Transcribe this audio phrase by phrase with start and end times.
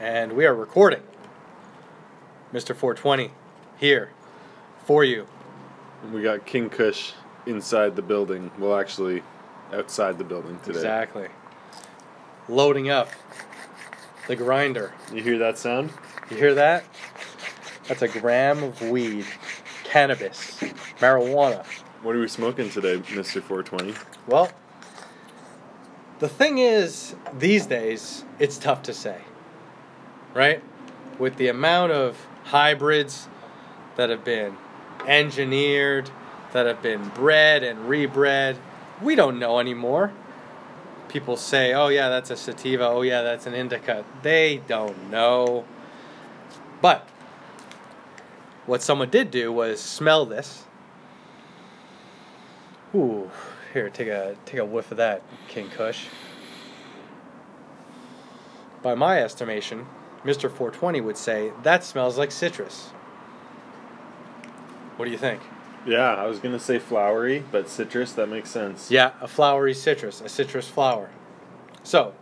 [0.00, 1.02] and we are recording.
[2.54, 2.74] Mr.
[2.74, 3.30] 420
[3.78, 4.10] here
[4.84, 5.26] for you.
[6.12, 7.12] We got King Kush
[7.46, 8.50] inside the building.
[8.58, 9.22] Well, actually,
[9.72, 10.78] outside the building today.
[10.78, 11.28] Exactly.
[12.48, 13.10] Loading up
[14.26, 14.92] the grinder.
[15.12, 15.92] You hear that sound?
[16.30, 16.84] You hear that?
[17.86, 19.26] That's a gram of weed,
[19.84, 20.58] cannabis,
[20.98, 21.64] marijuana.
[22.02, 23.42] What are we smoking today, Mr.
[23.42, 23.94] 420?
[24.26, 24.50] Well,
[26.20, 29.18] the thing is, these days, it's tough to say.
[30.34, 30.62] Right?
[31.18, 33.28] With the amount of hybrids
[33.96, 34.56] that have been
[35.06, 36.10] engineered,
[36.52, 38.56] that have been bred and rebred,
[39.02, 40.12] we don't know anymore.
[41.08, 42.86] People say, oh, yeah, that's a sativa.
[42.86, 44.04] Oh, yeah, that's an indica.
[44.22, 45.64] They don't know.
[46.80, 47.08] But
[48.66, 50.64] what someone did do was smell this.
[52.94, 53.30] Ooh,
[53.72, 56.06] here, take a take a whiff of that, King Kush.
[58.82, 59.86] By my estimation,
[60.24, 60.42] Mr.
[60.50, 62.88] 420 would say that smells like citrus.
[64.96, 65.40] What do you think?
[65.86, 68.90] Yeah, I was going to say flowery, but citrus, that makes sense.
[68.90, 71.08] Yeah, a flowery citrus, a citrus flower.
[71.82, 72.12] So,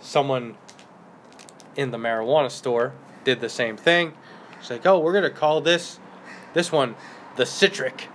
[0.00, 0.56] someone
[1.76, 2.92] in the marijuana store
[3.24, 4.12] did the same thing.
[4.60, 5.98] It's like, oh, we're gonna call this,
[6.54, 6.94] this one,
[7.36, 8.08] the citric.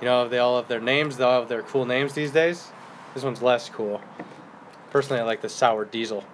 [0.00, 1.16] You know, they all have their names.
[1.16, 2.68] They all have their cool names these days.
[3.14, 4.00] This one's less cool.
[4.90, 6.24] Personally, I like the sour diesel.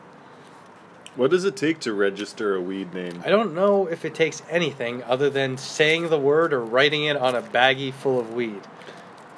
[1.14, 3.22] What does it take to register a weed name?
[3.24, 7.16] I don't know if it takes anything other than saying the word or writing it
[7.16, 8.62] on a baggie full of weed.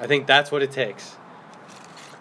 [0.00, 1.16] I think that's what it takes.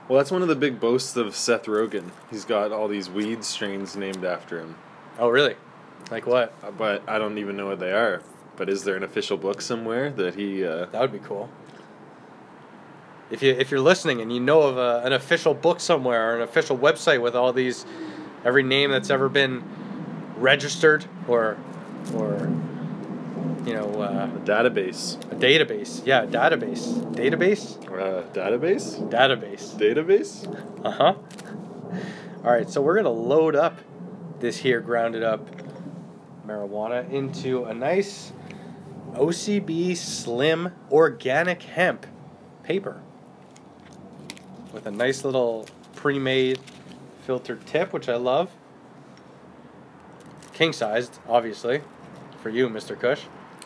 [0.07, 2.09] Well, that's one of the big boasts of Seth Rogen.
[2.31, 4.75] He's got all these weed strains named after him.
[5.19, 5.55] Oh, really?
[6.09, 6.53] Like what?
[6.63, 8.21] Uh, But I don't even know what they are.
[8.57, 10.65] But is there an official book somewhere that he.
[10.65, 11.49] Uh, That would be cool.
[13.31, 16.35] If you if you're listening and you know of a, an official book somewhere or
[16.35, 17.85] an official website with all these
[18.43, 19.63] every name that's ever been
[20.37, 21.57] registered or
[22.15, 22.49] or
[23.65, 25.15] you know uh, a database?
[25.31, 29.09] a database, yeah, a database, database, Uh, database?
[29.09, 29.75] database.
[29.75, 30.85] Database?
[30.85, 31.13] Uh huh.
[32.43, 33.79] All right, so we're gonna load up
[34.39, 35.47] this here grounded up
[36.45, 38.33] marijuana into a nice
[39.13, 42.05] OCB slim organic hemp
[42.63, 43.01] paper
[44.73, 45.65] with a nice little
[45.95, 46.59] pre-made
[47.25, 48.51] filtered tip, which I love.
[50.53, 51.81] King sized, obviously,
[52.41, 52.99] for you, Mr.
[52.99, 53.21] Kush.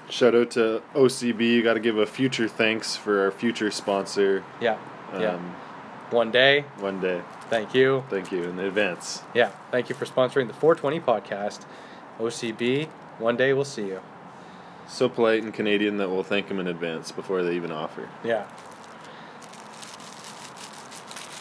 [0.10, 1.42] Shout out to OCB.
[1.42, 4.44] You got to give a future thanks for our future sponsor.
[4.62, 4.78] Yeah,
[5.12, 5.40] Um, yeah.
[6.12, 7.22] One day, One day.
[7.50, 8.06] thank you.
[8.10, 9.24] Thank you in advance.
[9.34, 11.66] Yeah, thank you for sponsoring the 420 podcast.
[12.20, 12.88] OCB,
[13.20, 14.00] one day we'll see you.
[14.88, 18.08] So polite and Canadian that we'll thank them in advance before they even offer.
[18.24, 18.46] Yeah.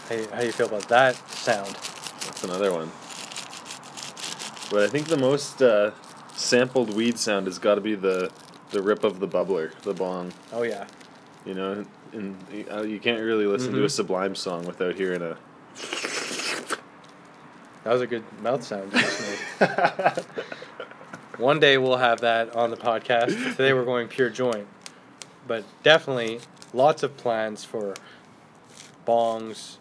[0.08, 1.76] How how you feel about that sound?
[2.26, 2.90] That's another one.
[4.70, 5.92] But I think the most uh,
[6.34, 8.30] sampled weed sound has got to be the
[8.70, 10.32] the rip of the bubbler, the bong.
[10.52, 10.86] Oh yeah.
[11.44, 12.36] You know, and
[12.70, 13.90] uh, you can't really listen to a Mhm.
[13.90, 15.36] Sublime song without hearing a.
[17.84, 18.92] That was a good mouth sound.
[18.92, 20.24] you just made.
[21.38, 23.26] One day we'll have that on the podcast.
[23.56, 24.66] Today we're going pure joint.
[25.46, 26.40] But definitely
[26.74, 27.94] lots of plans for
[29.06, 29.76] bongs,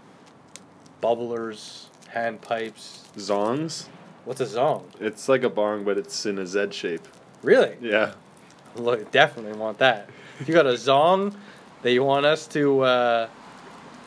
[1.01, 3.03] bubblers, hand pipes.
[3.17, 3.87] Zongs.
[4.23, 4.83] What's a zong?
[5.01, 7.05] It's like a bong, but it's in a Z shape.
[7.43, 7.75] Really?
[7.81, 8.13] Yeah.
[8.75, 10.09] Look, definitely want that.
[10.39, 11.35] If you got a zong
[11.83, 13.29] that you want us to uh,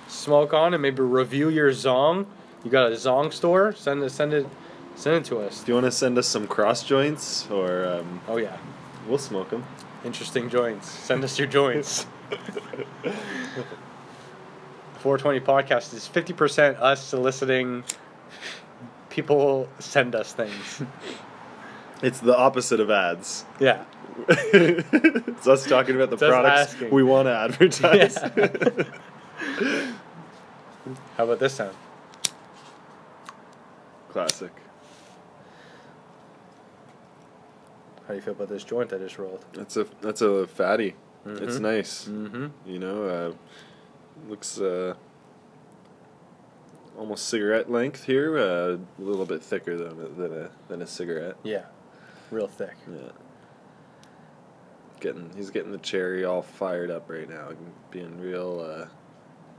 [0.09, 2.27] smoke on and maybe review your zong,
[2.65, 3.75] you got a zong store?
[3.75, 4.47] Send it, send it,
[4.97, 5.63] send it to us.
[5.63, 8.57] Do you want to send us some cross joints, or um, Oh yeah,
[9.07, 9.65] we'll smoke them?
[10.05, 10.89] interesting joints.
[10.89, 12.07] Send us your joints.
[15.09, 17.83] 420 podcast is 50% us soliciting
[19.09, 20.83] people send us things.
[22.01, 23.45] It's the opposite of ads.
[23.59, 23.85] Yeah.
[24.29, 26.91] it's us talking about the It's us products asking.
[26.91, 28.17] we want to advertise.
[31.17, 31.75] How about this sound?
[34.11, 34.53] Classic.
[38.03, 39.45] How do you feel about this joint I just rolled?
[39.55, 40.95] That's a that's a fatty.
[41.27, 41.61] It's Mhm.
[41.61, 42.05] nice.
[42.05, 42.47] Mm-hmm.
[42.65, 43.33] You know, uh,
[44.29, 44.95] looks uh,
[46.99, 48.39] almost cigarette length here.
[48.39, 51.37] Uh, a little bit thicker than a, than a than a cigarette.
[51.43, 51.65] Yeah.
[52.31, 52.77] Real thick.
[52.91, 53.11] Yeah.
[55.01, 57.51] Getting he's getting the cherry all fired up right now,
[57.91, 58.87] being real, uh,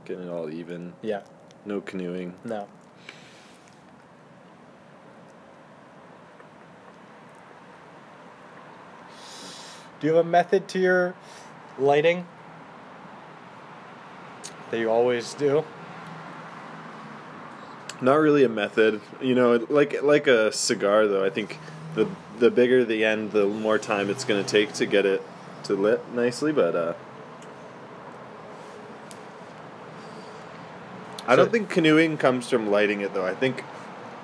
[0.04, 0.92] getting it all even.
[1.02, 1.22] Yeah.
[1.64, 2.34] No canoeing.
[2.44, 2.68] No.
[10.00, 11.14] Do you have a method to your
[11.78, 12.26] lighting
[14.70, 15.64] that you always do?
[18.00, 19.66] Not really a method, you know.
[19.68, 21.24] Like like a cigar, though.
[21.24, 21.58] I think
[21.94, 22.08] the
[22.38, 25.22] the bigger the end, the more time it's going to take to get it
[25.64, 26.52] to lit nicely.
[26.52, 26.94] But uh,
[31.26, 33.26] I don't think canoeing comes from lighting it, though.
[33.26, 33.62] I think,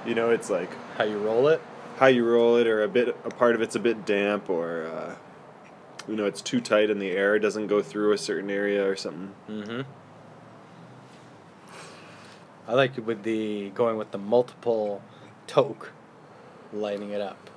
[0.07, 1.61] you know, it's like How you roll it?
[1.99, 4.87] how you roll it, or a bit a part of it's a bit damp, or
[4.87, 5.15] uh,
[6.09, 8.97] you know, it's too tight and the air doesn't go through a certain area or
[8.97, 9.35] something.
[9.51, 9.81] Mm-hmm.
[12.67, 15.03] I like it with the going with the multiple
[15.47, 15.93] toke,
[16.73, 17.51] lighting it up.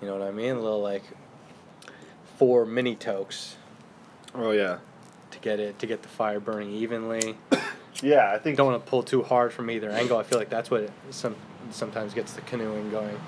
[0.00, 0.52] You know what I mean?
[0.52, 1.02] A little like
[2.36, 3.56] four mini tokes
[4.34, 4.78] Oh yeah,
[5.30, 7.36] to get it to get the fire burning evenly.
[8.02, 8.32] yeah.
[8.32, 10.18] I think don't want to pull too hard from either angle.
[10.18, 11.36] I feel like that's what it some
[11.70, 13.18] sometimes gets the canoeing going.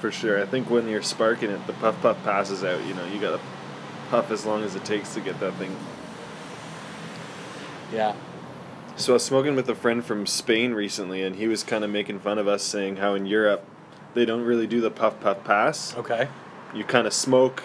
[0.00, 0.40] For sure.
[0.40, 2.84] I think when you're sparking it, the puff puff passes out.
[2.84, 3.40] You know, you gotta
[4.10, 5.74] puff as long as it takes to get that thing.
[7.92, 8.14] Yeah.
[8.96, 11.90] So I was smoking with a friend from Spain recently, and he was kind of
[11.90, 13.64] making fun of us, saying how in Europe
[14.14, 15.96] they don't really do the puff puff pass.
[15.96, 16.28] Okay.
[16.74, 17.62] You kind of smoke,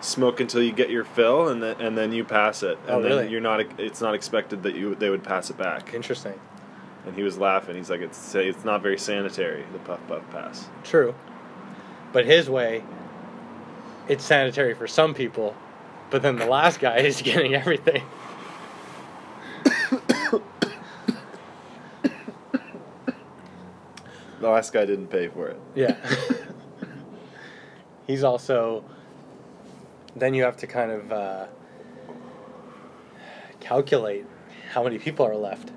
[0.00, 2.78] smoke until you get your fill, and then and then you pass it.
[2.86, 3.30] Oh, and Oh, then really?
[3.30, 3.80] You're not.
[3.80, 5.92] It's not expected that you they would pass it back.
[5.92, 6.38] Interesting.
[7.06, 7.76] And he was laughing.
[7.76, 9.64] He's like, it's it's not very sanitary.
[9.72, 10.68] The puff puff pass.
[10.84, 11.14] True.
[12.12, 12.84] But his way,
[14.08, 15.56] it's sanitary for some people,
[16.10, 18.02] but then the last guy is getting everything.
[24.40, 25.60] The last guy didn't pay for it.
[25.74, 25.96] Yeah.
[28.06, 28.84] He's also.
[30.16, 31.46] Then you have to kind of uh,
[33.60, 34.26] calculate
[34.72, 35.70] how many people are left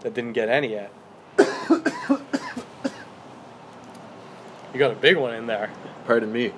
[0.00, 0.90] that didn't get any yet.
[1.38, 1.46] you
[4.78, 5.70] got a big one in there.
[6.06, 6.52] Pardon me.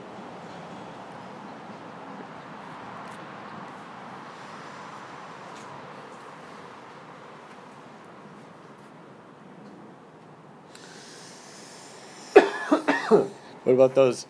[13.67, 14.27] What about those?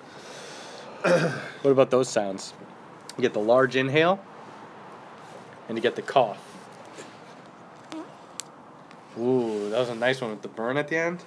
[1.03, 2.55] what about those sounds?
[3.19, 4.19] You get the large inhale,
[5.69, 6.39] and you get the cough.
[9.21, 11.23] Ooh, that was a nice one with the burn at the end.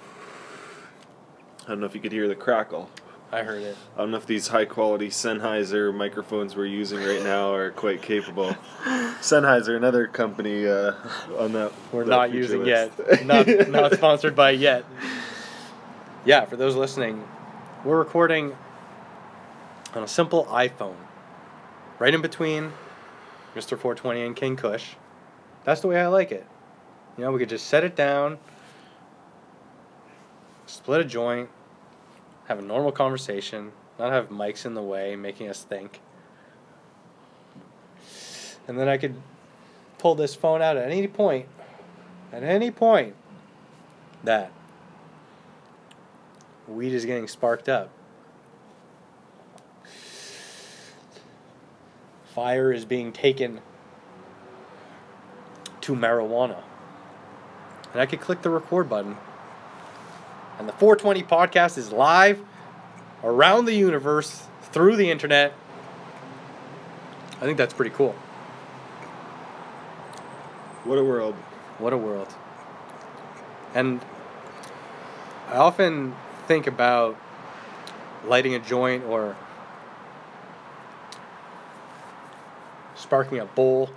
[1.62, 2.90] I don't know if you could hear the crackle.
[3.30, 3.76] I heard it.
[3.94, 8.02] I don't know if these high quality Sennheiser microphones we're using right now are quite
[8.02, 8.56] capable.
[9.20, 10.94] Sennheiser, another company uh,
[11.38, 11.70] on that.
[11.92, 12.92] We're that not using list.
[12.98, 13.24] yet.
[13.24, 14.84] Not not sponsored by yet.
[16.22, 17.26] Yeah, for those listening,
[17.84, 18.54] we're recording
[19.94, 20.96] on a simple iPhone,
[21.98, 22.72] right in between
[23.54, 23.70] Mr.
[23.70, 24.94] 420 and King Kush.
[25.64, 26.46] That's the way I like it.
[27.16, 28.38] You know, we could just set it down,
[30.66, 31.48] split a joint,
[32.48, 36.00] have a normal conversation, not have mics in the way making us think.
[38.68, 39.14] And then I could
[39.96, 41.46] pull this phone out at any point,
[42.30, 43.14] at any point,
[44.22, 44.52] that
[46.70, 47.90] weed is getting sparked up.
[52.34, 53.60] Fire is being taken
[55.80, 56.62] to marijuana.
[57.92, 59.16] And I could click the record button.
[60.58, 62.40] And the 420 podcast is live
[63.24, 65.52] around the universe through the internet.
[67.38, 68.14] I think that's pretty cool.
[70.84, 71.34] What a world.
[71.78, 72.32] What a world.
[73.74, 74.00] And
[75.48, 76.14] I often
[76.50, 77.16] think about
[78.26, 79.36] lighting a joint or
[82.96, 83.88] sparking a bowl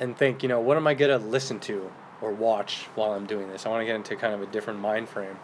[0.00, 3.24] and think, you know, what am I going to listen to or watch while I'm
[3.24, 3.64] doing this?
[3.64, 5.38] I want to get into kind of a different mind frame.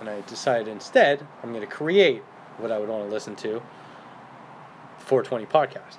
[0.00, 2.22] And I decided instead, I'm going to create
[2.56, 3.60] what I would want to listen to
[5.00, 5.98] 420 podcast.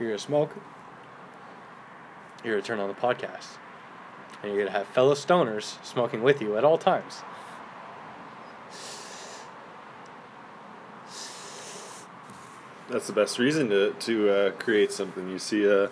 [0.00, 0.56] You're a smoke,
[2.44, 3.56] you're going to turn on the podcast.
[4.42, 7.22] And you're going to have fellow stoners smoking with you at all times.
[12.88, 15.28] That's the best reason to to uh, create something.
[15.28, 15.90] You see a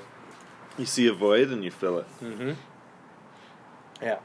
[0.79, 2.07] you see a void and you fill it.
[2.23, 2.53] Mm-hmm.
[4.01, 4.19] Yeah.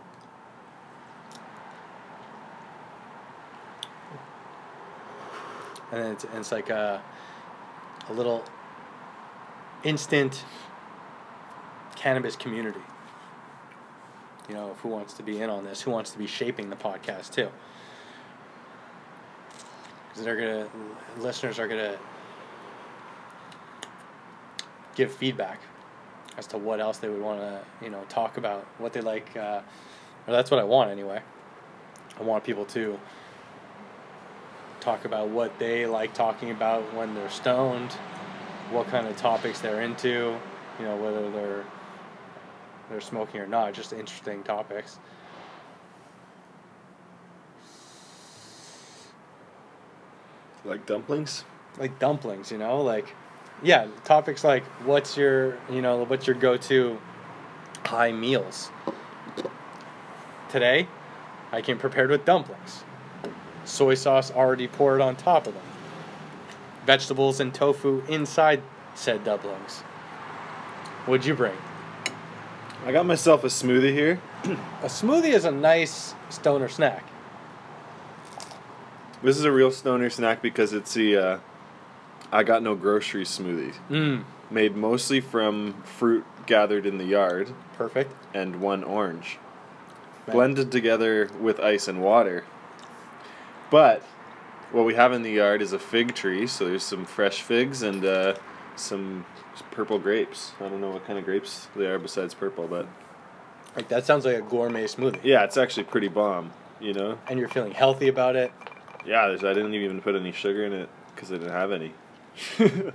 [5.91, 7.01] And it's, and it's like a,
[8.07, 8.45] a little
[9.83, 10.45] instant
[12.01, 12.79] cannabis community.
[14.49, 15.81] You know, who wants to be in on this?
[15.81, 17.49] Who wants to be shaping the podcast too?
[20.09, 20.67] Because they're gonna,
[21.19, 21.97] listeners are gonna
[24.95, 25.59] give feedback
[26.37, 29.35] as to what else they would want to you know talk about what they like
[29.37, 29.61] uh,
[30.27, 31.21] or that's what i want anyway
[32.19, 32.99] i want people to
[34.81, 37.91] talk about what they like talking about when they're stoned,
[38.71, 40.35] what kind of topics they're into,
[40.79, 41.63] you know, whether they're
[42.91, 44.99] they're smoking or not, just interesting topics.
[50.65, 51.45] Like dumplings?
[51.79, 53.15] Like dumplings, you know, like
[53.63, 56.99] yeah, topics like what's your, you know, what's your go-to
[57.85, 58.69] high meals?
[60.49, 60.87] Today,
[61.51, 62.83] I came prepared with dumplings.
[63.63, 65.63] Soy sauce already poured on top of them.
[66.85, 68.61] Vegetables and tofu inside
[68.95, 69.81] said dumplings.
[71.05, 71.55] What'd you bring?
[72.85, 74.19] I got myself a smoothie here.
[74.81, 77.03] A smoothie is a nice stoner snack.
[79.21, 81.39] This is a real stoner snack because it's the uh,
[82.31, 83.73] I got no groceries smoothie.
[83.89, 88.11] Mmm, Made mostly from fruit gathered in the yard perfect.
[88.33, 89.37] and one orange.
[90.25, 90.33] Right.
[90.33, 92.43] Blended together with ice and water.
[93.69, 94.01] But
[94.71, 97.83] what we have in the yard is a fig tree, so there's some fresh figs
[97.83, 98.35] and uh,
[98.75, 99.25] some
[99.71, 100.53] purple grapes.
[100.59, 102.87] I don't know what kind of grapes they are besides purple, but
[103.75, 105.19] Like that sounds like a gourmet smoothie.
[105.23, 107.17] yeah, it's actually pretty bomb, you know?
[107.27, 108.51] And you're feeling healthy about it.
[109.05, 111.93] Yeah, there's, I didn't even put any sugar in it because I didn't have any.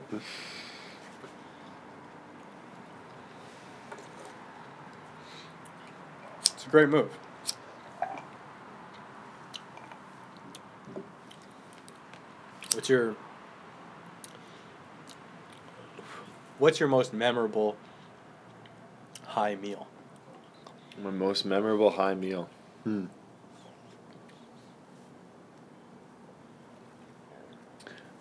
[6.55, 7.11] It's a great move.
[12.75, 13.17] What's your
[16.59, 17.77] What's your most memorable
[19.27, 19.87] high meal?
[21.03, 22.49] My most memorable high meal.
[22.85, 23.07] Hmm.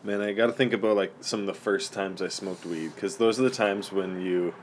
[0.03, 2.91] Man, I got to think about like some of the first times I smoked weed
[2.93, 4.53] because those are the times when you,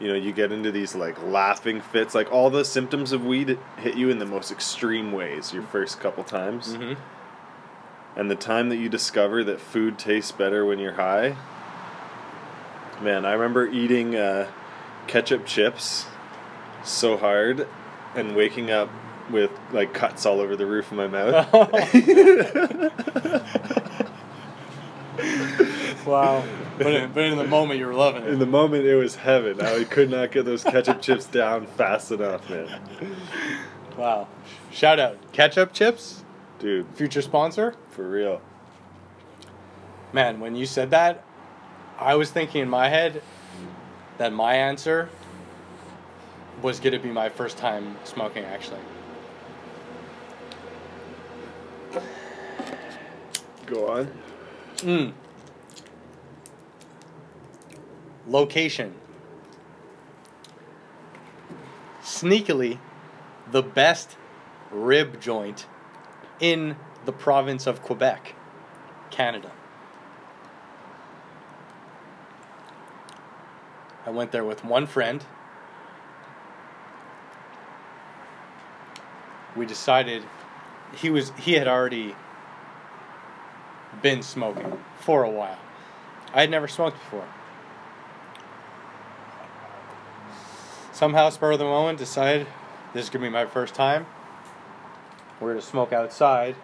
[0.00, 2.14] you know, you get into these like laughing fits.
[2.14, 6.00] Like all the symptoms of weed hit you in the most extreme ways your first
[6.00, 7.00] couple times, Mm-hmm.
[8.18, 11.36] and the time that you discover that food tastes better when you're high.
[13.02, 14.48] Man, I remember eating uh,
[15.08, 16.06] ketchup chips
[16.84, 17.66] so hard
[18.14, 18.88] and waking up
[19.30, 21.52] with like cuts all over the roof of my mouth.
[26.06, 26.44] wow.
[26.78, 28.30] But in, but in the moment you were loving it.
[28.30, 29.60] In the moment, it was heaven.
[29.60, 32.80] I could not get those ketchup chips down fast enough, man.
[33.96, 34.28] Wow.
[34.70, 35.32] Shout out.
[35.32, 36.24] Ketchup chips,
[36.58, 37.74] Dude, future sponsor.
[37.90, 38.40] for real.
[40.12, 41.24] Man, when you said that,
[42.02, 43.22] I was thinking in my head
[44.18, 45.08] that my answer
[46.60, 48.80] was going to be my first time smoking, actually.
[53.66, 54.12] Go on.
[54.78, 55.12] Mm.
[58.26, 58.94] Location.
[62.02, 62.78] Sneakily,
[63.50, 64.16] the best
[64.70, 65.66] rib joint
[66.40, 68.34] in the province of Quebec,
[69.10, 69.52] Canada.
[74.12, 75.24] Went there with one friend.
[79.56, 80.22] We decided
[80.94, 82.14] he was he had already
[84.00, 85.58] been smoking for a while.
[86.34, 87.26] I had never smoked before.
[90.92, 92.46] Somehow, spur of the moment, decided
[92.94, 94.06] this is gonna be my first time.
[95.40, 96.54] We're gonna smoke outside,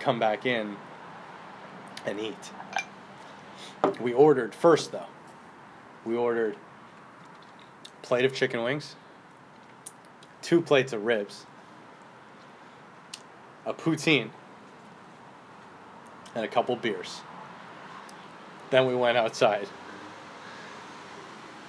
[0.00, 0.76] come back in,
[2.04, 2.50] and eat.
[4.00, 5.06] We ordered first though.
[6.04, 6.56] We ordered
[7.86, 8.96] a plate of chicken wings,
[10.42, 11.46] two plates of ribs,
[13.66, 14.30] a poutine,
[16.34, 17.20] and a couple beers.
[18.70, 19.68] Then we went outside.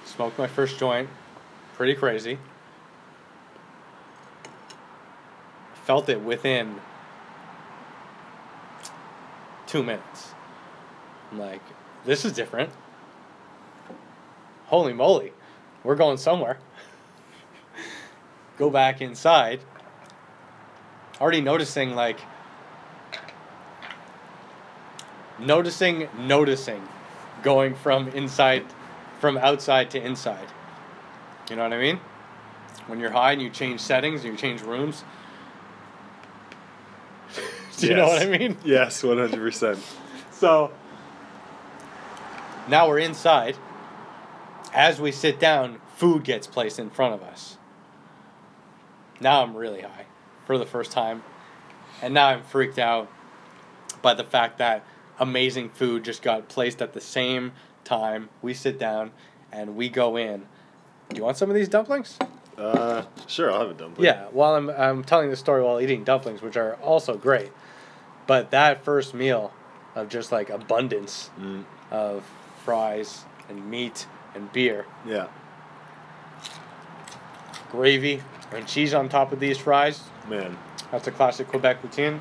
[0.04, 1.08] Smoked my first joint.
[1.74, 2.38] Pretty crazy.
[5.84, 6.80] Felt it within
[9.66, 10.32] two minutes.
[11.30, 11.62] I'm like,
[12.04, 12.70] this is different.
[14.72, 15.34] Holy moly,
[15.84, 16.56] we're going somewhere.
[18.56, 19.60] Go back inside.
[21.20, 22.18] Already noticing, like,
[25.38, 26.88] noticing noticing
[27.42, 28.64] going from inside
[29.20, 30.46] from outside to inside
[31.50, 31.98] you know what i mean
[32.86, 35.02] when you're high and you change settings and you change rooms
[37.78, 39.78] do you know what i mean Yes, 100%.
[40.30, 40.70] so
[42.68, 43.56] now we're inside
[44.72, 47.56] as we sit down food gets placed in front of us
[49.20, 50.06] now i'm really high
[50.46, 51.22] for the first time
[52.00, 53.08] and now i'm freaked out
[54.00, 54.84] by the fact that
[55.18, 57.52] amazing food just got placed at the same
[57.84, 58.28] time.
[58.40, 59.12] We sit down
[59.52, 60.46] and we go in.
[61.10, 62.18] Do you want some of these dumplings?
[62.58, 64.06] Uh, sure, I'll have a dumpling.
[64.06, 67.52] Yeah, while I'm, I'm telling the story while eating dumplings, which are also great.
[68.26, 69.52] But that first meal
[69.94, 71.64] of just like abundance Mm.
[71.92, 72.24] of
[72.64, 75.26] fries and meat and beer, Yeah.
[77.70, 78.22] gravy
[78.52, 80.56] and cheese on top of these fries, Man.
[80.90, 82.20] that's a classic Quebec poutine.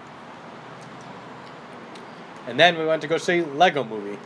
[2.48, 4.18] And then we went to go see Lego Movie.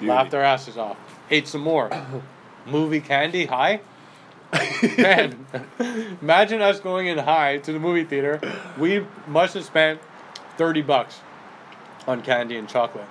[0.00, 0.06] Beauty.
[0.12, 0.96] Laughed our asses off.
[1.30, 1.90] Ate some more.
[2.66, 3.80] movie candy high.
[4.98, 5.46] Man,
[6.20, 8.40] imagine us going in high to the movie theater.
[8.78, 10.00] We must have spent
[10.56, 11.20] thirty bucks
[12.08, 13.06] on candy and chocolate,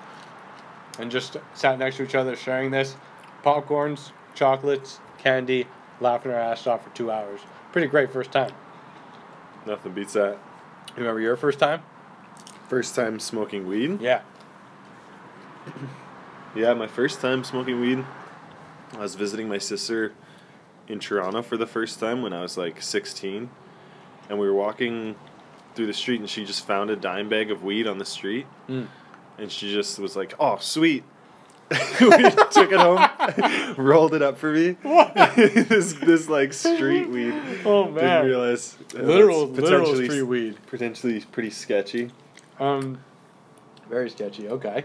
[0.99, 2.97] and just sat next to each other sharing this,
[3.43, 5.67] popcorns, chocolates, candy,
[6.00, 7.41] laughing our ass off for two hours.
[7.72, 8.51] Pretty great first time.
[9.65, 10.38] Nothing beats that.
[10.96, 11.84] Remember your first time?
[12.67, 14.01] First time smoking weed?
[14.01, 14.22] Yeah.
[16.55, 18.03] Yeah, my first time smoking weed.
[18.93, 20.13] I was visiting my sister
[20.88, 23.50] in Toronto for the first time when I was like 16.
[24.27, 25.15] And we were walking
[25.75, 28.48] through the street and she just found a dime bag of weed on the street.
[28.67, 28.88] Mm.
[29.38, 31.03] And she just was like, oh, sweet.
[32.01, 34.71] we took it home, rolled it up for me.
[35.35, 37.33] this, this like street weed.
[37.65, 37.93] Oh man!
[38.23, 38.75] Didn't realize.
[38.95, 40.57] uh, Literal, literal street weed.
[40.67, 42.09] Potentially pretty sketchy.
[42.59, 42.99] Um,
[43.89, 44.47] very sketchy.
[44.49, 44.83] Okay.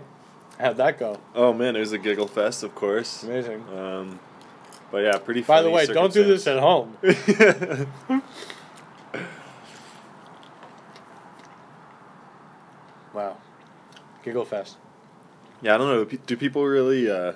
[0.59, 1.19] How'd that go?
[1.35, 3.23] Oh man, it was a giggle fest, of course.
[3.23, 3.64] Amazing.
[3.75, 4.21] Um,
[4.91, 5.41] but yeah, pretty.
[5.43, 6.97] By the way, don't do this at home.
[13.12, 13.37] Wow.
[14.25, 14.76] Giggle fest.
[15.64, 16.04] Yeah, I don't know.
[16.04, 17.33] Do people really, uh,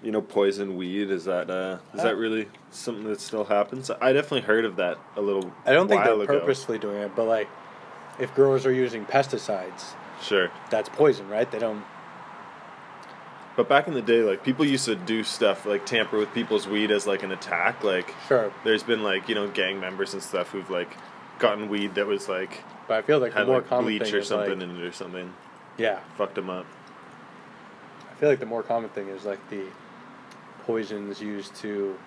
[0.00, 1.10] you know, poison weed?
[1.10, 3.90] Is that uh, is that really something that still happens?
[3.90, 5.52] I definitely heard of that a little.
[5.66, 6.26] I don't think they're ago.
[6.38, 7.48] purposely doing it, but like,
[8.20, 11.50] if growers are using pesticides, Sure, that's poison, right?
[11.50, 11.82] They don't.
[13.56, 16.68] but back in the day, like people used to do stuff like tamper with people's
[16.68, 17.82] weed as like an attack.
[17.82, 20.96] Like Sure, there's been like you know gang members and stuff who've like
[21.40, 24.14] gotten weed that was like but I feel like the more like common bleach thing
[24.14, 25.32] or something like, in it or something.
[25.76, 26.66] yeah, Fucked them up.
[28.14, 29.64] I feel like the more common thing is like the
[30.64, 31.98] poisons used to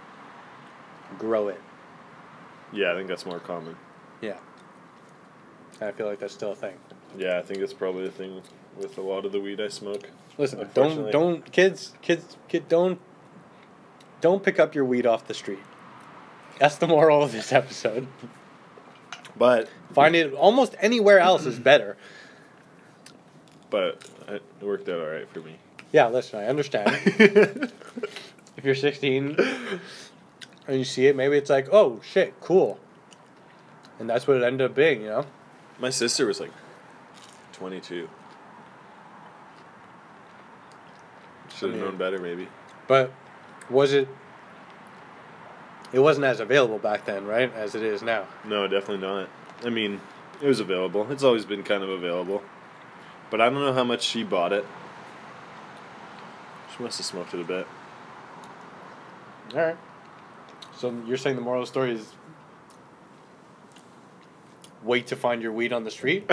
[1.20, 1.62] grow it.
[2.72, 3.76] Yeah, I think that's more common.
[4.22, 4.38] Yeah,
[5.80, 6.76] and I feel like that's still a thing.
[7.18, 8.42] Yeah, I think it's probably a thing
[8.78, 10.10] with a lot of the weed I smoke.
[10.38, 13.00] Listen, don't don't kids kids kid don't
[14.22, 15.60] don't pick up your weed off the street.
[16.60, 18.08] That's the moral of this episode.
[19.38, 21.96] But Find it almost anywhere else is better.
[23.70, 25.58] but it worked out all right for me.
[25.92, 26.90] Yeah, listen, I understand.
[28.58, 29.38] if you're 16
[30.68, 32.80] and you see it, maybe it's like, oh shit, cool.
[34.00, 35.26] And that's what it ended up being, you know?
[35.80, 36.52] My sister was like
[37.54, 38.10] 22.
[41.56, 42.48] Should have mean- known better, maybe.
[42.88, 43.12] But
[43.70, 44.08] was it.
[45.94, 47.54] It wasn't as available back then, right?
[47.54, 48.28] As it is now.
[48.46, 49.30] No, definitely not.
[49.64, 50.02] I mean,
[50.42, 51.10] it was available.
[51.12, 52.44] It's always been kind of available.
[53.30, 54.66] But I don't know how much she bought it.
[56.78, 57.68] She must have smoked it a bit.
[59.54, 59.78] Alright.
[60.76, 62.14] So you're saying the moral of the story is.
[64.84, 66.26] Wait to find your weed on the street?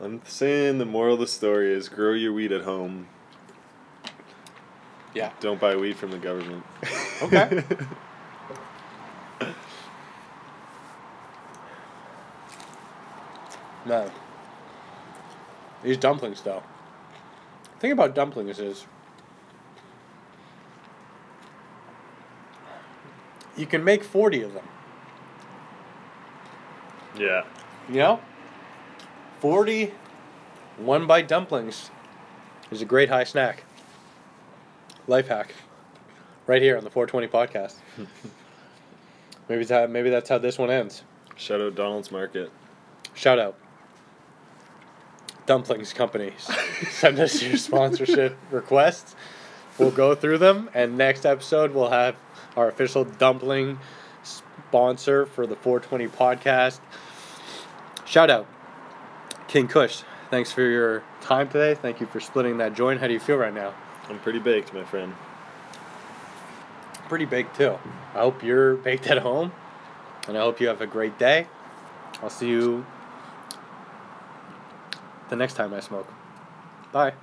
[0.00, 3.08] I'm saying the moral of the story is grow your weed at home.
[5.14, 5.32] yeah.
[5.40, 6.62] Don't buy weed from the government.
[7.22, 7.64] Okay.
[13.86, 14.10] No.
[15.82, 16.62] These dumplings, though.
[17.74, 18.86] The thing about dumplings is
[23.56, 24.68] you can make 40 of them.
[27.16, 27.44] yeah.
[27.88, 28.20] You know?
[29.40, 29.92] 40
[30.78, 31.90] one bite dumplings
[32.70, 33.64] is a great high snack.
[35.06, 35.54] Life hack.
[36.46, 37.76] Right here on the 420 podcast.
[39.48, 41.02] maybe, that, maybe that's how this one ends.
[41.36, 42.50] Shout out Donald's Market.
[43.14, 43.56] Shout out.
[45.48, 46.46] Dumplings companies.
[46.90, 49.16] Send us your sponsorship requests.
[49.78, 52.16] We'll go through them, and next episode we'll have
[52.54, 53.78] our official dumpling
[54.22, 56.80] sponsor for the 420 podcast.
[58.04, 58.46] Shout out,
[59.46, 60.02] King Kush.
[60.28, 61.74] Thanks for your time today.
[61.74, 63.00] Thank you for splitting that joint.
[63.00, 63.72] How do you feel right now?
[64.10, 65.14] I'm pretty baked, my friend.
[67.08, 67.78] Pretty baked too.
[68.14, 69.52] I hope you're baked at home,
[70.26, 71.46] and I hope you have a great day.
[72.22, 72.84] I'll see you
[75.28, 76.06] the next time I smoke.
[76.92, 77.14] Bye.